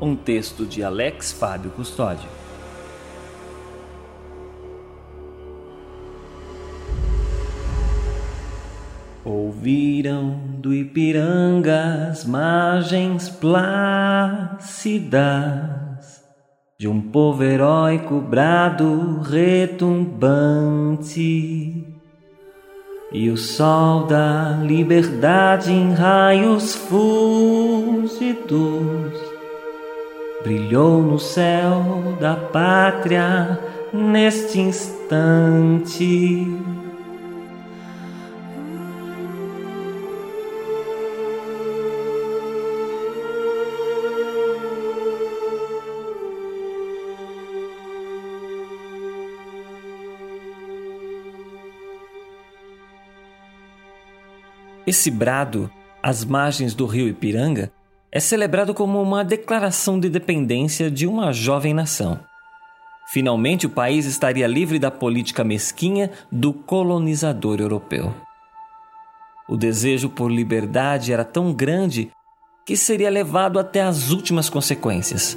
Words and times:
Um 0.00 0.16
texto 0.16 0.66
de 0.66 0.82
Alex 0.82 1.30
Fábio 1.32 1.70
Custódio. 1.70 2.28
Ouviram 9.24 10.36
do 10.58 10.74
Ipiranga 10.74 12.08
as 12.10 12.24
margens 12.24 13.30
plácidas 13.30 14.74
de 16.76 16.88
um 16.88 17.00
povo 17.00 17.44
heróico 17.44 18.20
brado 18.20 19.20
retumbante. 19.20 20.42
E 23.12 23.30
o 23.30 23.36
sol 23.36 24.06
da 24.06 24.58
liberdade 24.60 25.72
em 25.72 25.94
raios 25.94 26.74
fúlgidos 26.74 28.14
brilhou 30.44 31.02
no 31.02 31.18
céu 31.18 32.16
da 32.20 32.36
pátria 32.36 33.58
neste 33.90 34.60
instante. 34.60 36.46
Esse 54.86 55.10
brado, 55.10 55.70
às 56.02 56.22
margens 56.22 56.74
do 56.74 56.84
rio 56.84 57.08
Ipiranga, 57.08 57.72
é 58.14 58.20
celebrado 58.20 58.72
como 58.72 59.02
uma 59.02 59.24
declaração 59.24 59.98
de 59.98 60.06
independência 60.06 60.88
de 60.88 61.04
uma 61.04 61.32
jovem 61.32 61.74
nação. 61.74 62.20
Finalmente, 63.08 63.66
o 63.66 63.70
país 63.70 64.06
estaria 64.06 64.46
livre 64.46 64.78
da 64.78 64.88
política 64.88 65.42
mesquinha 65.42 66.12
do 66.30 66.52
colonizador 66.52 67.60
europeu. 67.60 68.14
O 69.48 69.56
desejo 69.56 70.08
por 70.08 70.30
liberdade 70.30 71.12
era 71.12 71.24
tão 71.24 71.52
grande 71.52 72.12
que 72.64 72.76
seria 72.76 73.10
levado 73.10 73.58
até 73.58 73.82
as 73.82 74.10
últimas 74.10 74.48
consequências. 74.48 75.36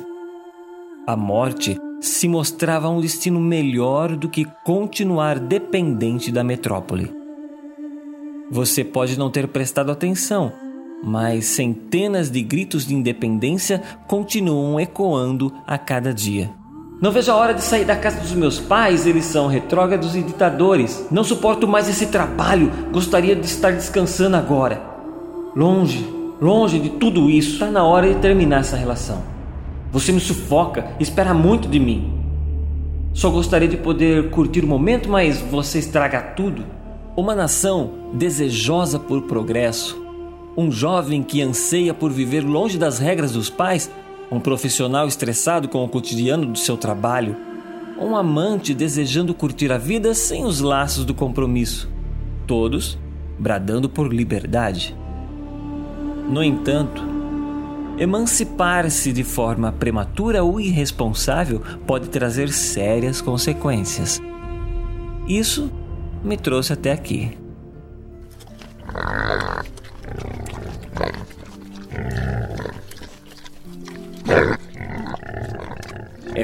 A 1.07 1.15
morte 1.15 1.79
se 1.99 2.27
mostrava 2.27 2.87
um 2.89 3.01
destino 3.01 3.39
melhor 3.39 4.15
do 4.15 4.29
que 4.29 4.45
continuar 4.63 5.39
dependente 5.39 6.31
da 6.31 6.43
metrópole. 6.43 7.11
Você 8.51 8.83
pode 8.83 9.17
não 9.17 9.31
ter 9.31 9.47
prestado 9.47 9.91
atenção, 9.91 10.53
mas 11.03 11.45
centenas 11.45 12.29
de 12.29 12.41
gritos 12.41 12.85
de 12.85 12.95
independência 12.95 13.81
continuam 14.07 14.79
ecoando 14.79 15.53
a 15.65 15.77
cada 15.77 16.13
dia. 16.13 16.49
Não 16.99 17.11
vejo 17.11 17.31
a 17.31 17.35
hora 17.35 17.53
de 17.53 17.63
sair 17.63 17.85
da 17.85 17.95
casa 17.95 18.19
dos 18.19 18.33
meus 18.33 18.59
pais, 18.59 19.05
eles 19.05 19.25
são 19.25 19.47
retrógrados 19.47 20.15
e 20.15 20.23
ditadores. 20.23 21.05
Não 21.11 21.23
suporto 21.23 21.67
mais 21.67 21.87
esse 21.87 22.07
trabalho, 22.07 22.71
gostaria 22.91 23.35
de 23.35 23.45
estar 23.45 23.71
descansando 23.71 24.35
agora. 24.35 24.81
Longe, 25.55 26.07
longe 26.41 26.79
de 26.79 26.89
tudo 26.89 27.29
isso, 27.29 27.53
está 27.53 27.67
na 27.69 27.83
hora 27.83 28.11
de 28.11 28.19
terminar 28.19 28.61
essa 28.61 28.75
relação. 28.75 29.21
Você 29.91 30.11
me 30.11 30.19
sufoca, 30.19 30.87
espera 30.99 31.35
muito 31.35 31.67
de 31.67 31.79
mim. 31.79 32.13
Só 33.13 33.29
gostaria 33.29 33.67
de 33.67 33.77
poder 33.77 34.31
curtir 34.31 34.63
o 34.63 34.67
momento, 34.67 35.07
mas 35.07 35.39
você 35.39 35.77
estraga 35.77 36.19
tudo. 36.19 36.65
Uma 37.15 37.35
nação 37.35 37.91
desejosa 38.13 38.99
por 38.99 39.23
progresso, 39.23 40.06
um 40.57 40.71
jovem 40.71 41.21
que 41.21 41.39
anseia 41.39 41.93
por 41.93 42.11
viver 42.11 42.41
longe 42.41 42.79
das 42.79 42.97
regras 42.97 43.33
dos 43.33 43.47
pais, 43.47 43.91
um 44.31 44.39
profissional 44.39 45.07
estressado 45.07 45.67
com 45.67 45.85
o 45.85 45.87
cotidiano 45.87 46.47
do 46.47 46.57
seu 46.57 46.75
trabalho, 46.75 47.37
um 47.99 48.15
amante 48.15 48.73
desejando 48.73 49.35
curtir 49.35 49.71
a 49.71 49.77
vida 49.77 50.15
sem 50.15 50.43
os 50.43 50.59
laços 50.59 51.05
do 51.05 51.13
compromisso, 51.13 51.87
todos 52.47 52.97
bradando 53.37 53.87
por 53.87 54.11
liberdade. 54.11 54.95
No 56.27 56.43
entanto, 56.43 57.03
emancipar-se 57.99 59.13
de 59.13 59.23
forma 59.23 59.71
prematura 59.71 60.43
ou 60.43 60.59
irresponsável 60.59 61.61
pode 61.85 62.09
trazer 62.09 62.49
sérias 62.49 63.21
consequências. 63.21 64.19
Isso 65.27 65.71
me 66.23 66.35
trouxe 66.35 66.73
até 66.73 66.91
aqui. 66.91 67.37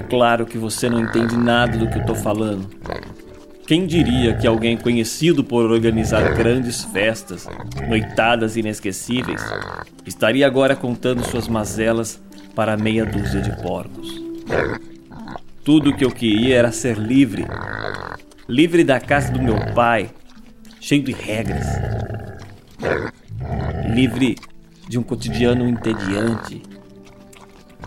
Claro 0.09 0.45
que 0.45 0.57
você 0.57 0.89
não 0.89 0.99
entende 0.99 1.35
nada 1.37 1.77
do 1.77 1.87
que 1.87 1.95
eu 1.95 2.01
estou 2.01 2.15
falando. 2.15 2.69
Quem 3.65 3.85
diria 3.87 4.35
que 4.35 4.45
alguém 4.45 4.75
conhecido 4.75 5.43
por 5.43 5.71
organizar 5.71 6.35
grandes 6.35 6.83
festas, 6.83 7.47
noitadas 7.87 8.57
inesquecíveis, 8.57 9.41
estaria 10.05 10.45
agora 10.45 10.75
contando 10.75 11.23
suas 11.23 11.47
mazelas 11.47 12.21
para 12.53 12.75
meia 12.75 13.05
dúzia 13.05 13.41
de 13.41 13.51
porcos? 13.61 14.21
Tudo 15.63 15.91
o 15.91 15.95
que 15.95 16.03
eu 16.03 16.11
queria 16.11 16.57
era 16.57 16.71
ser 16.73 16.97
livre, 16.97 17.45
livre 18.49 18.83
da 18.83 18.99
casa 18.99 19.31
do 19.31 19.41
meu 19.41 19.55
pai, 19.73 20.11
cheio 20.81 21.01
de 21.01 21.13
regras, 21.13 21.65
livre 23.95 24.35
de 24.89 24.99
um 24.99 25.03
cotidiano 25.03 25.67
entediante. 25.67 26.61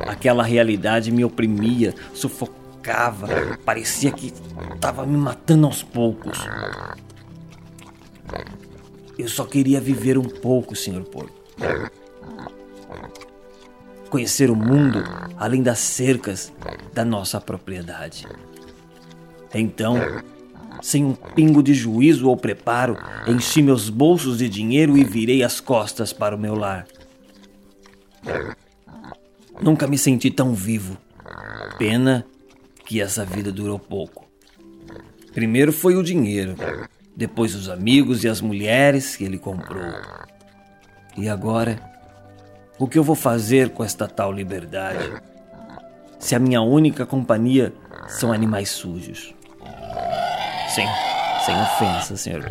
Aquela 0.01 0.43
realidade 0.43 1.11
me 1.11 1.25
oprimia, 1.25 1.95
sufocava, 2.13 3.29
parecia 3.65 4.11
que 4.11 4.33
estava 4.75 5.07
me 5.07 5.17
matando 5.17 5.67
aos 5.67 5.83
poucos. 5.83 6.39
Eu 9.19 9.29
só 9.29 9.45
queria 9.45 9.81
viver 9.81 10.19
um 10.19 10.29
pouco, 10.29 10.77
Senhor 10.77 11.03
Porco. 11.05 11.35
Conhecer 14.11 14.51
o 14.51 14.57
mundo 14.57 15.03
além 15.37 15.63
das 15.63 15.79
cercas 15.79 16.53
da 16.93 17.05
nossa 17.05 17.41
propriedade. 17.41 18.27
Então, 19.55 19.97
sem 20.83 21.05
um 21.05 21.15
pingo 21.15 21.63
de 21.63 21.73
juízo 21.73 22.29
ou 22.29 22.37
preparo, 22.37 22.99
enchi 23.27 23.63
meus 23.63 23.89
bolsos 23.89 24.39
de 24.39 24.49
dinheiro 24.49 24.97
e 24.97 25.05
virei 25.05 25.43
as 25.43 25.61
costas 25.61 26.13
para 26.13 26.37
o 26.37 26.39
meu 26.39 26.55
lar. 26.55 26.87
Nunca 29.61 29.87
me 29.87 29.97
senti 29.97 30.31
tão 30.31 30.55
vivo. 30.55 30.97
Pena 31.79 32.25
que 32.85 33.01
essa 33.01 33.25
vida 33.25 33.51
durou 33.51 33.79
pouco. 33.79 34.27
Primeiro 35.33 35.73
foi 35.73 35.97
o 35.97 36.03
dinheiro, 36.03 36.55
depois 37.15 37.55
os 37.55 37.69
amigos 37.69 38.25
e 38.25 38.29
as 38.29 38.41
mulheres 38.41 39.17
que 39.17 39.25
ele 39.25 39.39
comprou. 39.39 39.85
E 41.17 41.29
agora, 41.29 41.79
o 42.79 42.87
que 42.87 42.99
eu 42.99 43.05
vou 43.05 43.17
fazer 43.17 43.71
com 43.71 43.85
esta 43.85 44.07
tal 44.07 44.33
liberdade? 44.33 45.13
Se 46.19 46.35
a 46.35 46.39
minha 46.39 46.63
única 46.63 47.05
companhia 47.05 47.73
são 48.09 48.33
animais 48.33 48.71
sujos. 48.71 49.35
Sem, 50.75 50.87
sem 51.45 51.55
ofensa, 51.63 52.17
senhor 52.17 52.43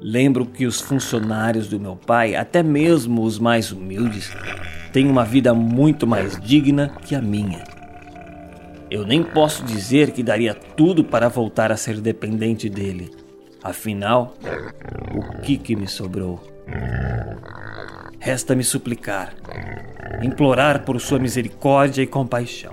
Lembro 0.00 0.46
que 0.46 0.66
os 0.66 0.80
funcionários 0.80 1.68
do 1.68 1.78
meu 1.78 1.94
pai, 1.94 2.34
até 2.34 2.62
mesmo 2.62 3.22
os 3.22 3.38
mais 3.38 3.70
humildes, 3.70 4.32
têm 4.92 5.08
uma 5.08 5.24
vida 5.24 5.52
muito 5.52 6.06
mais 6.06 6.40
digna 6.40 6.88
que 7.04 7.14
a 7.14 7.20
minha. 7.20 7.62
Eu 8.90 9.06
nem 9.06 9.22
posso 9.22 9.62
dizer 9.64 10.10
que 10.12 10.22
daria 10.22 10.54
tudo 10.54 11.04
para 11.04 11.28
voltar 11.28 11.70
a 11.70 11.76
ser 11.76 12.00
dependente 12.00 12.68
dele. 12.68 13.10
Afinal, 13.62 14.34
o 15.14 15.40
que 15.42 15.58
que 15.58 15.76
me 15.76 15.86
sobrou? 15.86 16.42
Resta-me 18.18 18.64
suplicar, 18.64 19.34
implorar 20.22 20.84
por 20.84 20.98
sua 21.00 21.18
misericórdia 21.18 22.02
e 22.02 22.06
compaixão 22.06 22.72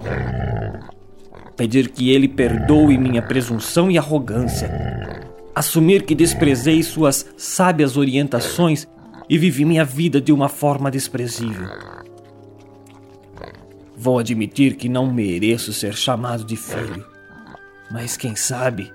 pedir 1.57 1.89
que 1.89 2.11
ele 2.11 2.27
perdoe 2.27 2.97
minha 2.99 3.21
presunção 3.21 3.89
e 3.89 3.97
arrogância, 3.97 4.69
assumir 5.57 6.03
que 6.03 6.13
desprezei 6.13 6.83
suas 6.83 7.25
sábias 7.35 7.97
orientações 7.97 8.87
e 9.27 9.39
vivi 9.39 9.65
minha 9.65 9.83
vida 9.83 10.21
de 10.21 10.31
uma 10.31 10.47
forma 10.47 10.91
desprezível. 10.91 11.67
Vou 13.95 14.19
admitir 14.19 14.75
que 14.75 14.87
não 14.87 15.11
mereço 15.11 15.73
ser 15.73 15.95
chamado 15.95 16.43
de 16.43 16.55
filho. 16.55 17.03
Mas 17.89 18.15
quem 18.15 18.35
sabe 18.35 18.93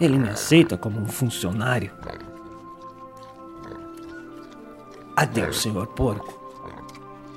ele 0.00 0.16
me 0.16 0.28
aceita 0.28 0.76
como 0.76 1.00
um 1.00 1.08
funcionário. 1.08 1.90
Adeus, 5.16 5.60
senhor 5.60 5.88
porco. 5.88 6.38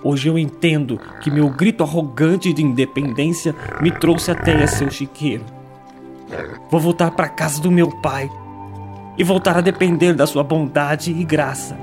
Hoje 0.03 0.29
eu 0.29 0.37
entendo 0.37 0.99
que 1.21 1.31
meu 1.31 1.49
grito 1.49 1.83
arrogante 1.83 2.53
de 2.53 2.61
independência 2.61 3.55
me 3.81 3.89
trouxe 3.89 4.29
até 4.29 4.67
seu 4.67 4.91
chiqueiro. 4.91 5.43
Vou 6.69 6.79
voltar 6.79 7.11
para 7.11 7.27
casa 7.27 7.59
do 7.59 7.71
meu 7.71 7.89
pai 8.01 8.29
e 9.17 9.23
voltar 9.23 9.57
a 9.57 9.61
depender 9.61 10.13
da 10.13 10.25
sua 10.25 10.43
bondade 10.43 11.11
e 11.11 11.23
graça. 11.23 11.77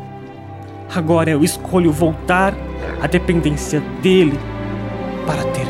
Agora 0.94 1.30
eu 1.30 1.44
escolho 1.44 1.92
voltar 1.92 2.54
à 3.00 3.06
dependência 3.06 3.80
dele 4.02 4.38
para 5.26 5.44
ter 5.52 5.69